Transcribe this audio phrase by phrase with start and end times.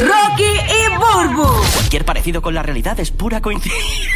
[0.00, 1.46] Rocky y Burbu.
[1.72, 4.10] Cualquier parecido con la realidad es pura coincidencia.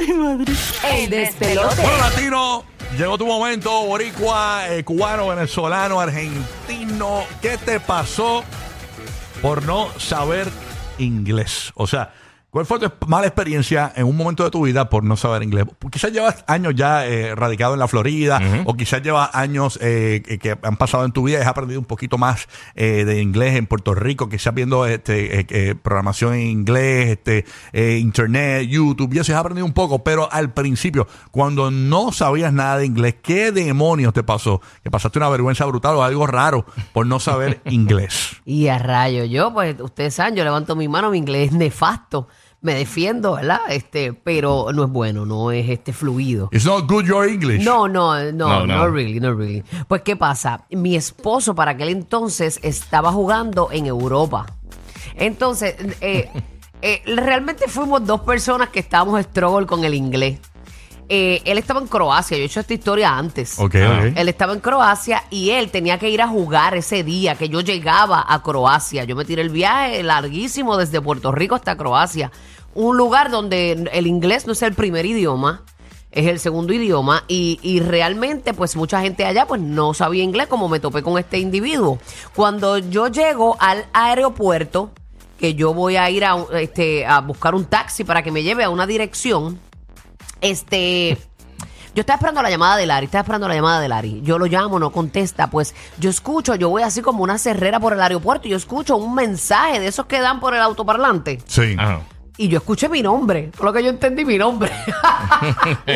[0.00, 0.52] Ay, madre.
[0.90, 1.82] El despelote.
[1.82, 2.64] Bueno, latino,
[2.96, 7.24] llegó tu momento, boricua, eh, cubano, venezolano, argentino.
[7.42, 8.42] ¿Qué te pasó
[9.42, 10.48] por no saber
[10.98, 11.72] inglés?
[11.74, 12.14] O sea,
[12.50, 15.66] ¿cuál fue tu mala experiencia en un momento de tu vida por no saber inglés?
[15.90, 20.56] Quizás llevas años ya eh, radicado en la Florida, o quizás llevas años eh, que-
[20.62, 23.66] han pasado en tu vida y has aprendido un poquito más eh, de inglés en
[23.66, 29.18] Puerto Rico, quizás viendo este, eh, eh, programación en inglés, este, eh, internet, YouTube, y
[29.18, 33.52] eso has aprendido un poco, pero al principio, cuando no sabías nada de inglés, ¿qué
[33.52, 34.60] demonios te pasó?
[34.82, 38.36] ¿Que pasaste una vergüenza brutal o algo raro por no saber inglés?
[38.44, 42.26] Y a rayo, yo, pues ustedes saben, yo levanto mi mano, mi inglés es nefasto.
[42.60, 43.60] Me defiendo, ¿verdad?
[43.68, 46.48] Este, pero no es bueno, no es este fluido.
[46.50, 47.64] It's not good your English.
[47.64, 49.62] No, no, no, No, no, really, no really.
[49.86, 50.64] Pues, ¿qué pasa?
[50.70, 54.46] Mi esposo para aquel entonces estaba jugando en Europa.
[55.14, 56.30] Entonces, eh,
[56.82, 60.40] eh, realmente fuimos dos personas que estábamos struggle con el inglés.
[61.10, 63.58] Eh, él estaba en Croacia, yo he hecho esta historia antes.
[63.58, 64.00] Ok, Ah.
[64.08, 64.12] ok.
[64.16, 67.60] Él estaba en Croacia y él tenía que ir a jugar ese día que yo
[67.60, 69.04] llegaba a Croacia.
[69.04, 72.30] Yo me tiré el viaje larguísimo desde Puerto Rico hasta Croacia.
[72.74, 75.62] Un lugar donde el inglés no es el primer idioma,
[76.12, 77.24] es el segundo idioma.
[77.26, 81.18] Y, y realmente, pues mucha gente allá pues no sabía inglés como me topé con
[81.18, 81.98] este individuo.
[82.34, 84.90] Cuando yo llego al aeropuerto,
[85.38, 88.64] que yo voy a ir a, este, a buscar un taxi para que me lleve
[88.64, 89.58] a una dirección,
[90.40, 91.18] este...
[91.94, 94.20] Yo estaba esperando la llamada de Lari, estaba esperando la llamada de Lari.
[94.22, 95.50] Yo lo llamo, no contesta.
[95.50, 98.96] Pues yo escucho, yo voy así como una cerrera por el aeropuerto y yo escucho
[98.96, 101.40] un mensaje de esos que dan por el autoparlante.
[101.46, 101.74] Sí.
[101.76, 102.02] Ajá.
[102.40, 104.70] Y yo escuché mi nombre, por lo que yo entendí mi nombre.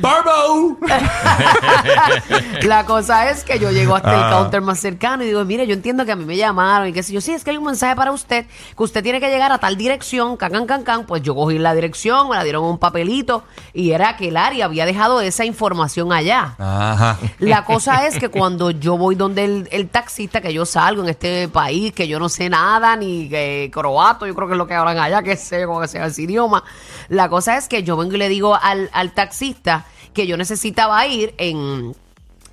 [0.00, 0.76] Barbo.
[2.62, 4.30] la cosa es que yo llego hasta el Ah.
[4.30, 7.02] counter más cercano y digo, mire, yo entiendo que a mí me llamaron y qué
[7.04, 9.50] sé yo, sí, es que hay un mensaje para usted, que usted tiene que llegar
[9.52, 11.06] a tal dirección, can, can, can, can.
[11.06, 14.64] Pues yo cogí la dirección, me la dieron un papelito y era que el área
[14.64, 16.54] había dejado esa información allá.
[16.58, 17.18] Ajá.
[17.38, 21.08] La cosa es que cuando yo voy donde el, el taxista, que yo salgo en
[21.08, 24.66] este país, que yo no sé nada, ni que croato, yo creo que es lo
[24.66, 26.64] que hablan allá, que sé cómo que sea ese idioma.
[27.08, 31.06] La cosa es que yo vengo y le digo al, al taxista que yo necesitaba
[31.06, 31.94] ir en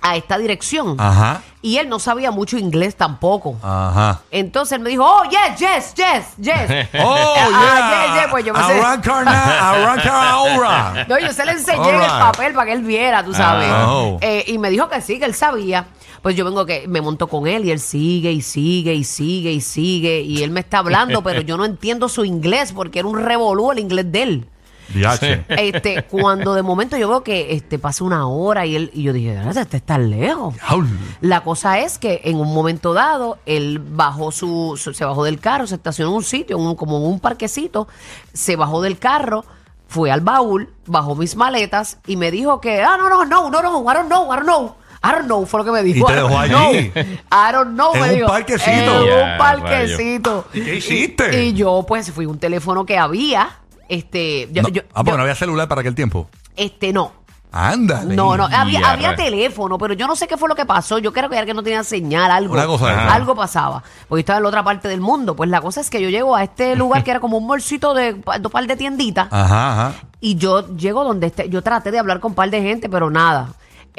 [0.00, 0.96] a esta dirección.
[0.98, 1.42] Ajá.
[1.60, 3.56] Y él no sabía mucho inglés tampoco.
[3.62, 4.20] Ajá.
[4.30, 6.88] Entonces él me dijo, oh, yes, yes, yes, yes.
[7.00, 8.06] Oh, Ah, yeah.
[8.06, 11.04] yes, yes, pues yo me Arranca ahora.
[11.08, 13.68] No, yo se le enseñé el papel para que él viera, tú sabes.
[13.70, 13.86] Ah.
[13.88, 14.18] Oh.
[14.20, 15.86] Eh, y me dijo que sí, que él sabía.
[16.22, 19.52] Pues yo vengo que me monto con él y él sigue y sigue y sigue
[19.52, 20.20] y sigue.
[20.22, 23.70] Y él me está hablando, pero yo no entiendo su inglés porque era un revolú
[23.72, 24.46] el inglés de él.
[24.94, 25.44] Diache.
[25.48, 29.12] Este, cuando de momento yo veo que este, pasa una hora y él y yo
[29.12, 30.54] dije, "Ah, este está lejos.
[30.54, 30.88] Diablo.
[31.20, 35.40] La cosa es que en un momento dado, él bajó su, su- se bajó del
[35.40, 37.86] carro, se estacionó en un sitio, en un- como en un parquecito,
[38.32, 39.44] se bajó del carro,
[39.88, 43.60] fue al baúl, bajó mis maletas y me dijo que, ah, no, no, no, no,
[43.62, 44.74] no, I don't know, I don't know.
[45.02, 45.98] I don't know, fue lo que me dijo.
[46.10, 46.72] Y te I don't dejó know.
[46.74, 48.26] I don't know, En me un dijo.
[48.28, 48.70] parquecito.
[49.02, 50.44] En Ya, un parquecito.
[50.52, 51.44] ¿Qué hiciste?
[51.44, 53.48] Y yo, pues, fui a un teléfono que había.
[53.88, 56.28] Este, yo, No, yo- ah, porque yo- no había celular para aquel tiempo.
[56.56, 57.12] este, no.
[57.50, 58.14] Ándale.
[58.14, 60.98] No, no, había, teléfono, pero yo no sé qué fue lo que pasó.
[60.98, 62.52] Yo creo que era que no tenía señal, algo.
[62.52, 63.82] Una cosa algo pasaba.
[64.06, 65.34] Porque yo estaba en la otra parte del mundo.
[65.34, 67.94] Pues la cosa es que yo llego a este lugar que era como un bolsito
[67.94, 69.28] de pa- dos par de tienditas.
[69.30, 69.92] Ajá, ajá.
[70.20, 73.08] Y yo llego donde este, yo traté de hablar con un par de gente, pero
[73.10, 73.48] nada.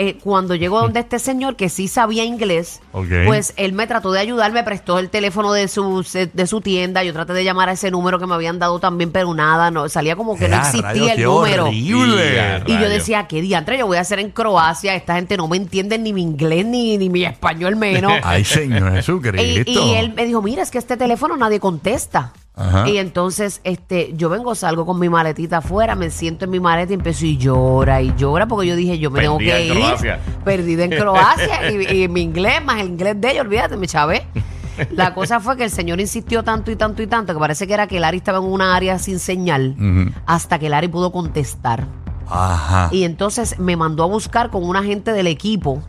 [0.02, 2.80] Eh, cuando llego donde este señor que sí sabía inglés,
[3.26, 7.04] pues él me trató de ayudar, me prestó el teléfono de su, de su tienda.
[7.04, 9.90] Yo traté de llamar a ese número que me habían dado también, pero nada, no
[9.90, 11.66] salía como que no existía rayos, el número.
[11.66, 12.64] horrible.
[12.66, 14.96] Y yo decía, ¿qué diantre yo voy a hacer en Croacia?
[14.96, 18.14] Esta gente no me entiende ni mi inglés ni, ni mi español menos.
[18.24, 19.70] Ay, Señor y, Jesucristo.
[19.70, 22.32] y él me dijo, mira, es que este teléfono nadie contesta.
[22.60, 22.90] Ajá.
[22.90, 26.92] Y entonces, este, yo vengo, salgo con mi maletita afuera, me siento en mi maleta
[26.92, 29.84] y empiezo y llora y llora porque yo dije, yo me tengo que en ir.
[29.84, 30.20] Croacia.
[30.44, 34.26] Perdida en Croacia y, y mi inglés más el inglés de ellos, olvídate, me chavé.
[34.92, 37.74] La cosa fue que el señor insistió tanto y tanto y tanto que parece que
[37.74, 40.12] era que Larry estaba en una área sin señal Ujú.
[40.26, 41.86] hasta que Larry pudo contestar.
[42.30, 42.90] Ajá.
[42.92, 45.82] Y entonces me mandó a buscar con una gente del equipo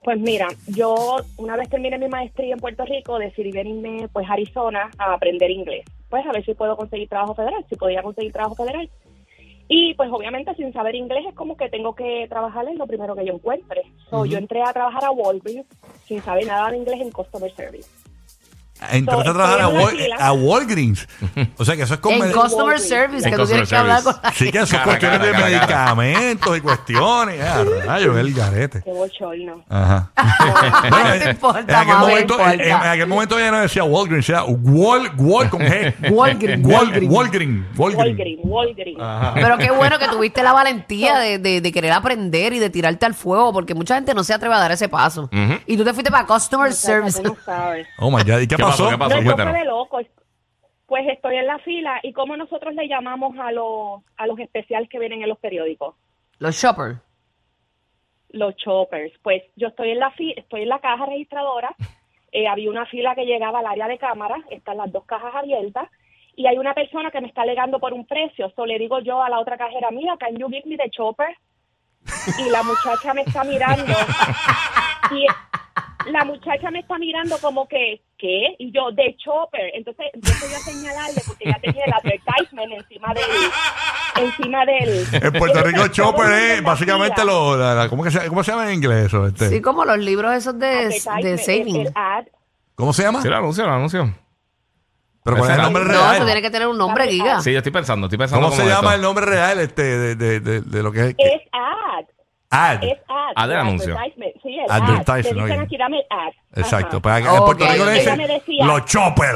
[0.03, 4.33] Pues mira, yo una vez terminé mi maestría en Puerto Rico, decidí venirme pues a
[4.33, 5.85] Arizona a aprender inglés.
[6.09, 8.89] Pues a ver si puedo conseguir trabajo federal, si podía conseguir trabajo federal.
[9.67, 13.15] Y pues obviamente sin saber inglés es como que tengo que trabajar en lo primero
[13.15, 13.83] que yo encuentre.
[14.09, 15.67] So, Yo entré a trabajar a Walgreens
[16.07, 17.87] sin saber nada de inglés en Customer Service.
[18.91, 21.07] Entraste a trabajar a, Wal- Walgreens.
[21.57, 22.23] O sea que eso es como...
[22.23, 22.79] En Customer.
[22.79, 24.27] Service, En que tú tienes que hablar con service.
[24.29, 25.95] la Sí, que eso es Cara, cuestiones cara, de cara, cara.
[25.95, 27.41] medicamentos y cuestiones.
[27.41, 28.81] Ah, rayos, el garete.
[28.83, 29.63] Qué bochorno.
[29.69, 30.11] Ajá.
[30.91, 32.85] No en- te importa, en, aquel momento, no en, importa.
[32.85, 35.93] en aquel momento ella no decía Walgreens, decía Wal, Wal con G.
[36.11, 37.11] Walgreens, Wal- Walgreens.
[37.11, 37.65] Walgreens.
[37.77, 37.77] Walgreens.
[37.77, 39.33] Walgreens, Walgreens.
[39.35, 43.05] Pero qué bueno que tuviste la valentía de, de- de querer aprender y de tirarte
[43.05, 45.29] al fuego, porque mucha gente no se atreve a dar ese paso.
[45.65, 47.21] Y tú te fuiste para Customer Service.
[47.21, 47.87] no sabes.
[47.99, 48.39] Oh my God.
[48.39, 48.70] ¿Y qué, ¿Qué pasó?
[48.71, 48.89] Pasó?
[48.89, 49.21] ¿Qué pasó?
[49.21, 49.99] No, fue de loco.
[50.87, 54.89] Pues estoy en la fila y como nosotros le llamamos a los a los especiales
[54.89, 55.95] que vienen en los periódicos,
[56.39, 56.97] Los shoppers.
[58.29, 59.13] los choppers.
[59.21, 61.73] Pues yo estoy en la fi estoy en la caja registradora.
[62.33, 65.89] eh, había una fila que llegaba al área de cámara, están las dos cajas abiertas
[66.35, 68.51] y hay una persona que me está alegando por un precio.
[68.55, 71.35] So le digo yo a la otra cajera, mira, can you give me the chopper?
[72.39, 73.93] Y la muchacha me está mirando
[75.11, 75.25] y
[76.07, 78.55] la muchacha me está mirando como que, ¿qué?
[78.59, 79.71] Y yo, de chopper.
[79.73, 83.23] Entonces yo a señalarle porque ya tenía el advertisement encima del...
[84.25, 85.05] Encima del...
[85.23, 87.57] En Puerto Rico, Chopper es básicamente lo.
[87.57, 89.25] la- la- ¿cómo, que se, ¿Cómo se llama en inglés eso?
[89.27, 89.49] Este?
[89.49, 90.89] Sí, como los libros esos de,
[91.21, 91.81] de saving.
[91.87, 92.25] el ad.
[92.75, 93.21] ¿Cómo se llama?
[93.21, 94.13] Sí, lo anuncio, lo anuncio.
[95.23, 96.15] Pero ¿cuál es el nombre No, real?
[96.15, 97.41] eso tiene que tener un nombre, Giga.
[97.41, 98.95] Sí, yo estoy pensando, estoy pensando ¿Cómo se llama esto.
[98.95, 101.15] el nombre real este, de, de, de, de lo que es?
[101.17, 102.05] Es ad.
[102.51, 102.83] Ad.
[102.83, 103.33] Es ad.
[103.35, 103.93] Ah, del el anuncio.
[103.97, 105.15] advertisement, Sí, el Advertisement, ad.
[105.15, 105.65] Le dicen oye.
[105.65, 106.33] aquí, dame ad.
[106.57, 106.97] Exacto.
[106.97, 107.01] Ajá.
[107.01, 107.45] Pues acá en Ok.
[107.45, 109.35] Puerto Rico le Ella dicen me decía- los Chopper.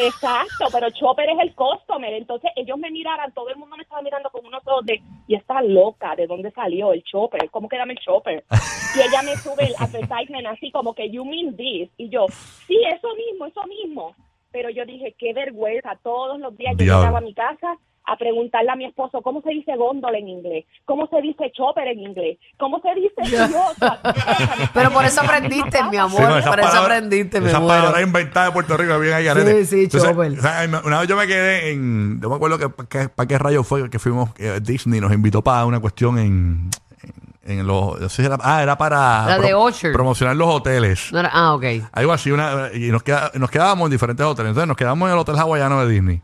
[0.00, 2.12] Exacto, pero chopper es el customer.
[2.14, 5.34] Entonces ellos me miraran, todo el mundo me estaba mirando con unos ojos de, y
[5.34, 7.50] está loca, ¿de dónde salió el chopper?
[7.50, 8.44] ¿Cómo que dame el chopper?
[8.96, 11.90] Y ella me sube el advertisement así como que, you mean this?
[11.96, 12.26] Y yo,
[12.68, 14.14] sí, eso mismo, eso mismo.
[14.52, 17.00] Pero yo dije, qué vergüenza, todos los días yo Diablo.
[17.02, 17.74] llegaba a mi casa
[18.10, 20.64] a preguntarle a mi esposo, ¿cómo se dice góndola en inglés?
[20.84, 22.38] ¿Cómo se dice chopper en inglés?
[22.58, 24.00] ¿Cómo se dice idiota?
[24.74, 26.20] Pero por eso aprendiste, mi amor.
[26.20, 27.66] Sí, no, esas por eso aprendiste, me muero.
[27.66, 29.26] palabras inventadas de Puerto Rico bien ahí.
[29.26, 30.32] Sí, sí, Entonces, Chopper.
[30.38, 32.20] o sea, una vez yo me quedé en.
[32.20, 34.32] No me acuerdo que, que- para qué rayo fue que fuimos.
[34.34, 36.70] que Disney nos invitó para una cuestión en.
[37.44, 37.98] En, los.
[38.00, 39.24] no sé si era- ah, era para.
[39.26, 39.92] La de Usher.
[39.92, 41.12] promocionar los hoteles.
[41.12, 41.64] No era- ah, ok.
[41.92, 44.50] Algo así, una, y nos, queda- nos quedábamos en diferentes hoteles.
[44.50, 46.22] Entonces nos quedamos en el hotel hawaiano de Disney.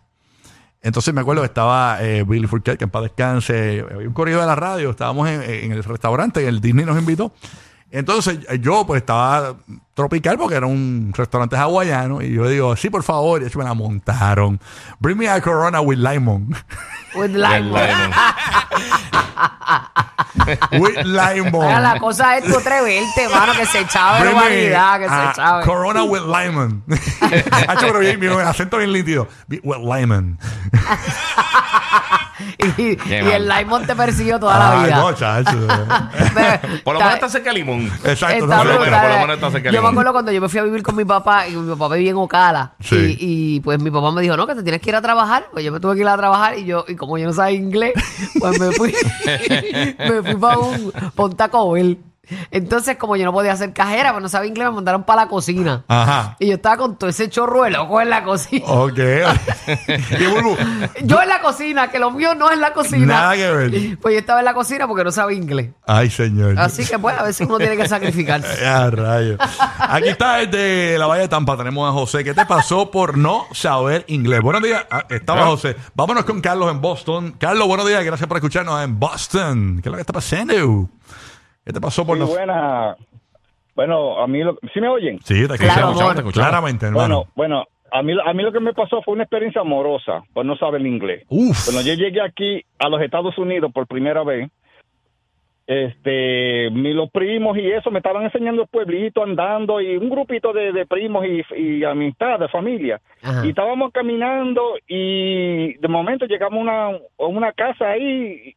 [0.85, 4.41] Entonces me acuerdo que estaba eh, Billy Fourquet, que en paz descanse, había un corrido
[4.41, 7.33] de la radio, estábamos en, el restaurante, el Disney nos invitó.
[7.91, 9.57] Entonces eh, yo pues estaba
[9.95, 13.65] tropical porque era un restaurante hawaiano y yo digo, sí, por favor, y eso me
[13.65, 14.61] la montaron.
[15.01, 16.55] Bring me a Corona with lemon.
[17.15, 17.73] With lemon.
[20.73, 20.97] with.
[21.55, 25.63] Oiga, la cosa es tú atreverte, mano, que se echaba me humanidad, que se echaba.
[25.63, 26.83] Corona with lemon.
[27.69, 29.29] Hacho, pero bien, el acento bien lítido.
[29.63, 30.39] With lemon.
[32.79, 34.97] Y, y el limón te persiguió toda la Ay, vida.
[34.97, 35.67] no, chacho.
[36.35, 37.87] Pero- Por lo menos está cerca de limón.
[38.05, 38.44] Exacto.
[38.44, 39.93] Está por lo menos, por lo menos está cerca de Yo me limón.
[39.93, 42.17] acuerdo cuando yo me fui a vivir con mi papá y mi papá vivía en
[42.17, 42.73] Ocala.
[42.81, 43.17] Sí.
[43.21, 45.47] Y, y, pues mi papá me dijo, no, que te tienes que ir a trabajar.
[45.53, 47.58] Pues yo me tuve que ir a trabajar y yo, y como yo no sabía
[47.58, 47.93] inglés,
[48.39, 48.94] pues me fui,
[49.99, 51.99] me fui para un, pa' un Taco Bell.
[52.51, 55.29] Entonces, como yo no podía hacer cajera, pues no sabía inglés, me mandaron para la
[55.29, 55.85] cocina.
[55.89, 56.37] Ajá.
[56.39, 58.65] Y yo estaba con todo ese chorro de loco en la cocina.
[58.67, 58.99] Ok.
[59.89, 63.07] y Yo en la cocina, que lo mío no es la cocina.
[63.07, 63.99] Nada que ver.
[63.99, 65.71] Pues yo estaba en la cocina porque no sabía inglés.
[65.87, 66.59] Ay, señor.
[66.59, 68.65] Así que pues a veces uno tiene que sacrificarse.
[68.75, 69.39] Ah, rayos.
[69.79, 71.57] Aquí está desde la Valle de Tampa.
[71.57, 72.25] Tenemos a José.
[72.25, 74.41] ¿Qué te pasó por no saber inglés?
[74.41, 74.85] Buenos días.
[74.91, 75.47] Ah, estaba Ah.
[75.47, 75.77] José.
[75.95, 77.37] Vámonos con Carlos en Boston.
[77.39, 78.03] Carlos, buenos días.
[78.05, 79.81] Gracias por escucharnos en Boston.
[79.83, 80.89] ¿Qué es lo que está pasando?
[81.65, 82.97] ¿Qué te pasó por Sí, no buena.
[83.75, 85.19] Bueno, a mí, lo, ¿sí me oyen?
[85.25, 86.01] Sí, te Claro, escuchamos.
[86.01, 86.13] amor.
[86.15, 86.49] te escuchamos.
[86.49, 87.27] Claramente, hermano.
[87.35, 90.44] Bueno, bueno, a mí, a mí lo que me pasó fue una experiencia amorosa por
[90.47, 91.25] no saber el inglés.
[91.29, 91.65] Uf.
[91.65, 94.51] Cuando yo llegué aquí a los Estados Unidos por primera vez,
[95.67, 100.53] este, mi, los primos y eso me estaban enseñando el pueblito andando y un grupito
[100.53, 103.01] de, de primos y, y amistad, de familia.
[103.23, 103.47] Ajá.
[103.47, 106.87] Y estábamos caminando y de momento llegamos a una,
[107.19, 108.55] a una casa ahí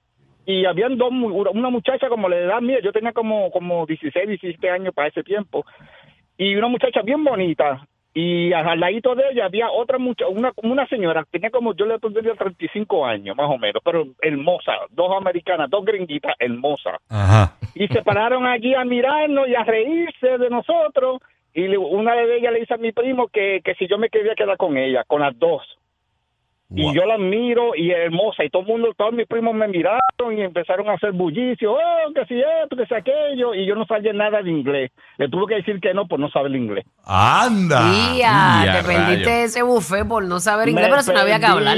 [0.48, 4.70] y habían dos, una muchacha como la edad mía, yo tenía como, como 16, 17
[4.70, 5.66] años para ese tiempo,
[6.38, 7.86] y una muchacha bien bonita.
[8.14, 12.00] Y al ladito de ella había otra muchacha, una, una señora, tenía como, yo le
[12.00, 17.58] pondría 35 años más o menos, pero hermosa, dos americanas, dos gringuitas hermosas Ajá.
[17.76, 21.22] y se pararon allí a mirarnos y a reírse de nosotros.
[21.54, 24.34] Y una de ellas le dice a mi primo que, que si yo me quería
[24.34, 25.77] quedar con ella, con las dos.
[26.70, 26.92] Wow.
[26.92, 28.44] Y yo las miro y es hermosa.
[28.44, 31.74] Y todo el mundo, todos mis primos me miraron y empezaron a hacer bullicio.
[31.74, 33.54] Oh, que si esto, que si aquello.
[33.54, 34.92] Y yo no sabía nada de inglés.
[35.18, 36.86] Le tuve que decir que no por no saber el inglés.
[37.06, 37.82] Anda.
[38.18, 39.46] Ya, te perdiste rayo.
[39.46, 41.78] ese buffet por no saber inglés, Me pero si no había que hablar.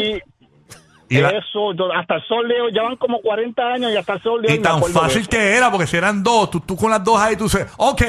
[1.11, 4.13] Y, la- Eso, yo- hasta el sol de hoy, llevan como 40 años y hasta
[4.13, 4.53] el sol hoy.
[4.53, 7.35] y tan fácil que era, porque si eran dos, tú, tú con las dos ahí,
[7.35, 8.01] tú dices, ok,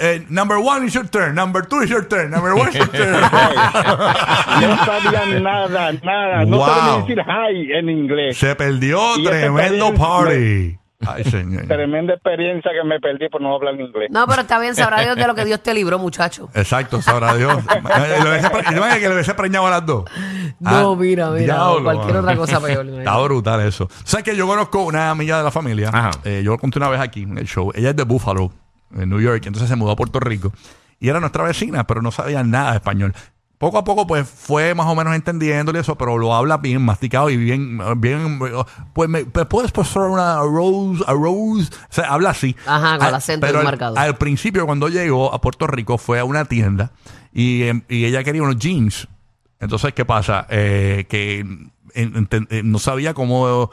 [0.00, 2.88] eh, number one is your turn, number two is your turn, number one is your
[2.88, 3.20] turn.
[4.60, 6.44] No sabía nada, nada.
[6.44, 8.36] No sabía decir hi en inglés.
[8.38, 10.78] Se perdió Y tremendo party.
[11.06, 11.66] Ay, señor.
[11.66, 14.08] Tremenda experiencia que me perdí por no hablar inglés.
[14.10, 16.48] No, pero está bien, sabrá Dios de lo que Dios te libró, muchacho.
[16.54, 17.52] Exacto, sabrá Dios.
[18.24, 20.04] Lo hubiese pre- yo me que le hubiese preñado a las dos.
[20.58, 22.20] No, Ah, mira, mira, diablo, cualquier mano.
[22.20, 22.86] otra cosa peor.
[22.98, 23.88] Está brutal eso.
[24.04, 25.90] ¿Sabes que yo conozco una amiga de la familia?
[25.92, 26.10] Ajá.
[26.24, 27.70] Eh, yo lo conté una vez aquí en el show.
[27.76, 28.50] Ella es de Buffalo,
[28.96, 29.46] en New York.
[29.46, 30.52] Entonces se mudó a Puerto Rico.
[30.98, 33.14] Y era nuestra vecina, pero no sabía nada de español.
[33.58, 37.28] Poco a poco, pues, fue más o menos entendiéndole eso, pero lo habla bien masticado
[37.28, 38.38] y bien, bien,
[38.92, 41.68] pues, me, ¿me puedes pasar una arroz, arroz?
[41.68, 42.54] O sea, habla así.
[42.66, 43.98] Ajá, con el Ah, acento pero bien al- marcado.
[43.98, 46.92] Al principio, cuando llegó a Puerto Rico, fue a una tienda
[47.32, 49.08] y, em, y ella quería unos jeans.
[49.58, 50.46] Entonces, ¿qué pasa?
[50.50, 51.40] Eh, que
[51.94, 52.28] en-
[52.70, 53.72] no sabía cómo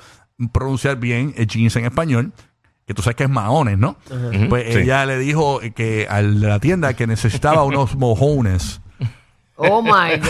[0.51, 2.33] pronunciar bien el jeans en español.
[2.87, 3.97] Que tú sabes que es maones, ¿no?
[4.49, 4.79] Pues Sí.
[4.81, 8.81] ella le dijo que a la tienda que necesitaba unos mojones.
[9.57, 10.29] Oh my God.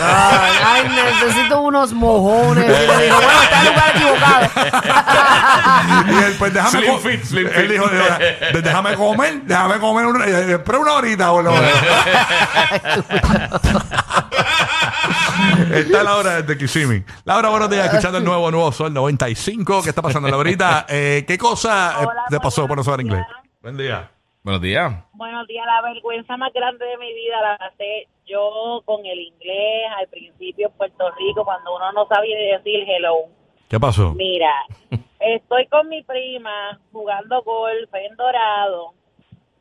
[0.64, 2.64] Ay, necesito unos mojones.
[2.64, 4.46] Y le bueno, está en el lugar equivocado.
[6.06, 7.70] y él, pues déjame Slim co- fit, slim él fit.
[7.72, 8.04] dijo, dijo,
[8.62, 11.54] déjame comer, déjame comer una, eh, espera una horita, boludo.
[15.72, 17.04] Está Laura desde Kissimmee.
[17.24, 19.82] Laura, buenos días, escuchando el nuevo Nuevo Sol 95.
[19.82, 20.86] ¿Qué está pasando, Laurita?
[20.88, 23.24] Eh, ¿Qué cosa eh, Hola, te pasó por no saber inglés?
[23.60, 24.10] Buen día.
[24.42, 24.92] Buenos días.
[25.12, 29.90] Buenos días, la vergüenza más grande de mi vida la pasé yo con el inglés
[29.96, 33.14] al principio en Puerto Rico cuando uno no sabía decir hello.
[33.68, 34.12] ¿Qué pasó?
[34.14, 34.52] Mira,
[35.20, 38.92] estoy con mi prima jugando golf en Dorado.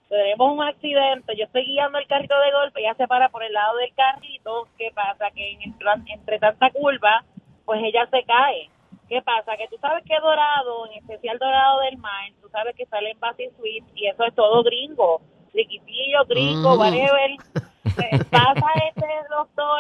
[0.10, 3.52] Tenemos un accidente, yo estoy guiando el carrito de golf, ella se para por el
[3.54, 4.68] lado del carrito.
[4.78, 5.32] ¿Qué pasa?
[5.32, 7.24] Que en el tran- entre tanta curva,
[7.66, 8.70] pues ella se cae.
[9.10, 9.58] ¿Qué pasa?
[9.58, 13.20] Que tú sabes que Dorado, en especial Dorado del Mar, tú sabes que sale en
[13.20, 15.22] Basi Suite y eso es todo gringo.
[15.54, 16.80] Riquitillo, gringo, Mm.
[16.80, 17.32] whatever.
[17.32, 19.80] Eh, Pasa este doctor,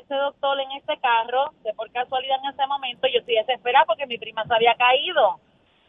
[0.00, 4.06] este doctor en este carro, que por casualidad en ese momento yo estoy desesperada porque
[4.06, 5.38] mi prima se había caído.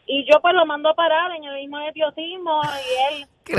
[0.05, 3.27] Y yo pues lo mando a parar en el mismo nerviosismo y él...
[3.43, 3.53] ¿Qué?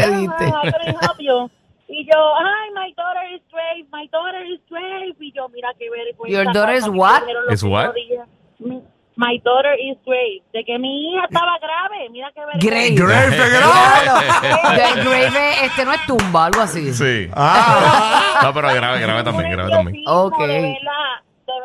[1.93, 5.17] Y yo, ay, my daughter is brave, my daughter is brave.
[5.19, 6.29] Y yo, mira qué vergüenza.
[6.45, 7.23] Your daughter is what?
[7.51, 7.95] Is what?
[8.61, 8.81] Mi-
[9.17, 10.41] My daughter is brave.
[10.53, 12.09] De que mi hija estaba grave.
[12.11, 13.05] Mira qué vergüenza.
[13.05, 13.37] Grave.
[13.37, 13.37] Grave.
[14.77, 16.93] De Grave, este no es tumba, algo así.
[16.95, 17.29] Sí.
[17.35, 20.05] Ah, No, pero grave, grave también, grave también.
[20.07, 20.39] Ok.
[20.39, 20.79] De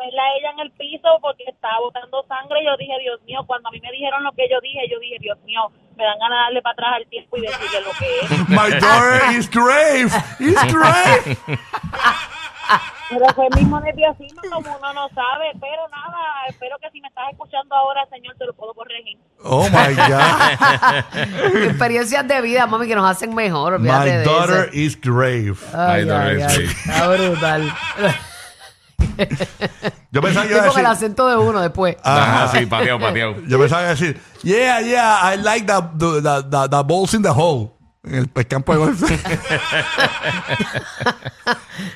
[0.06, 2.64] verla a ella en el piso porque estaba botando sangre.
[2.64, 5.16] Yo dije, Dios mío, cuando a mí me dijeron lo que yo dije, yo dije,
[5.20, 8.08] Dios mío, me dan ganas de darle para atrás al tiempo y decirle lo que
[8.22, 8.48] es.
[8.48, 10.10] my daughter is grave.
[10.38, 11.36] Is grave.
[13.08, 15.52] Pero fue el mismo nerviosismo como uno no sabe.
[15.60, 19.16] Pero nada, espero que si me estás escuchando ahora, Señor, te lo puedo corregir.
[19.44, 21.62] Oh my God.
[21.68, 23.78] Experiencias de vida, mami, que nos hacen mejor.
[23.78, 24.70] My de daughter eso.
[24.72, 25.54] is grave.
[25.72, 26.72] Ay, My daughter ay, is ay, brave.
[26.72, 27.72] Está brutal.
[30.10, 30.86] Yo pensaba que Sí, iba a con el decir.
[30.86, 31.96] acento de uno después.
[32.02, 32.44] Ajá.
[32.44, 33.34] Ajá, sí, pateado, pateado.
[33.48, 36.82] Yo pensaba que iba a decir, yeah, yeah, I like the, the, the, the, the
[36.84, 37.72] balls in the hole.
[38.04, 39.02] En el, el campo de golf.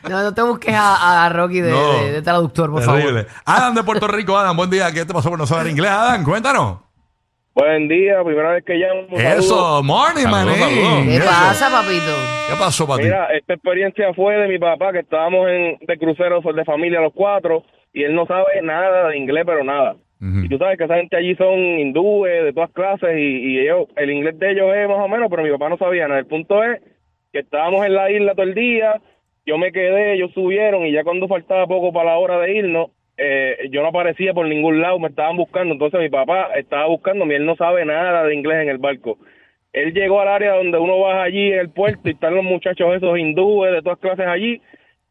[0.09, 1.93] No, no te busques a, a Rocky de, No.
[2.03, 3.25] de- de traductor, por Terrible.
[3.25, 3.43] favor.
[3.45, 4.91] Adam de Puerto Rico, Adam, buen día.
[4.93, 6.23] ¿Qué te pasó por no saber inglés, Adam?
[6.25, 6.79] Cuéntanos.
[7.52, 9.19] Buen día, primera vez que llamo.
[9.19, 11.04] Eso, morning, saludos.
[11.04, 12.14] ¿Qué pasa, papito?
[12.49, 13.04] ¿Qué pasó para ti?
[13.04, 17.12] Mira, esta experiencia fue de mi papá, que estábamos en, de crucero de familia los
[17.12, 19.97] cuatro, y él no sabe nada de inglés, pero nada.
[20.23, 23.88] Y tú sabes que esa gente allí son hindúes, de todas clases, y, y ellos,
[23.97, 26.21] el inglés de ellos es más o menos, pero mi papá no sabía nada.
[26.21, 26.80] El punto es
[27.33, 29.00] que estábamos en la isla todo el día,
[29.47, 32.90] yo me quedé, ellos subieron, y ya cuando faltaba poco para la hora de irnos,
[33.23, 35.75] eh, yo no aparecía por ningún lado, me estaban buscando.
[35.75, 39.19] Entonces mi papá estaba buscándome, él no sabe nada de inglés en el barco.
[39.75, 42.97] Él llegó al área donde uno va allí en el puerto y están los muchachos
[42.97, 44.62] esos hindúes de todas clases allí.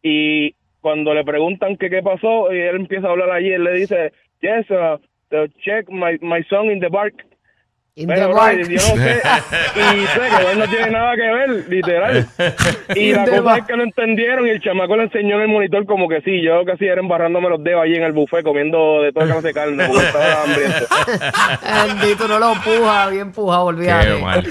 [0.01, 4.11] Y cuando le preguntan qué pasó, y él empieza a hablar allí, él le dice,
[4.41, 4.97] yes, uh,
[5.63, 7.13] check my, my son in the bark.
[7.95, 9.21] In bro, yo no sé,
[9.75, 12.27] y sé que él no tiene nada que ver, literal.
[12.95, 15.47] Y In la cosa es que no entendieron y el chamaco le enseñó en el
[15.49, 19.01] monitor como que sí, yo casi era embarrándome los dedos allí en el buffet comiendo
[19.01, 20.85] de toda clase de carne porque estaba hambriento.
[21.99, 24.07] Bendito, no lo empuja, bien empujado, olvídate.
[24.07, 24.47] Qué mal.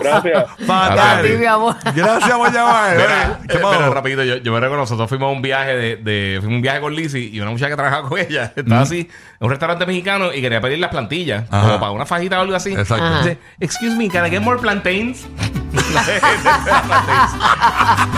[0.00, 0.44] Gracias.
[0.66, 1.18] Fatal.
[1.18, 1.74] A ti, mi amor.
[1.94, 2.96] Gracias por llamar.
[2.96, 3.78] Mira, ¿Qué eh, pasó?
[3.78, 6.56] pero rapidito, yo, yo me recuerdo, nosotros fuimos a un viaje de, de fuimos a
[6.56, 9.50] un viaje con Lizzie y una muchacha que trabajaba con ella estaba así en un
[9.50, 11.66] restaurante mexicano y quería pedir las plantillas Ajá.
[11.66, 12.72] como para una fajita o algo así.
[12.72, 13.22] Exacto.
[13.22, 15.26] Dice, excuse me, can I get more plantains?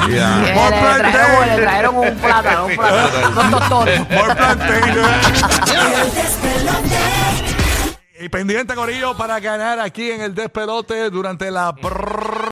[0.08, 0.44] Yeah.
[0.44, 4.10] Sí, More le, trajeron, le trajeron un plátano, un plátano, unos tostones.
[4.10, 4.82] More plantain.
[8.22, 11.74] Y pendiente, Corillo, para ganar aquí en el despelote durante la...